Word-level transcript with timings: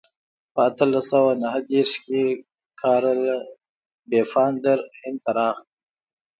په 0.53 0.59
اتلس 0.67 1.05
سوه 1.11 1.31
نهه 1.41 1.59
دېرش 1.71 1.91
کې 2.05 2.23
کارل 2.81 3.21
پفاندر 4.09 4.79
هند 4.99 5.17
ته 5.23 5.31
راغی. 5.37 5.65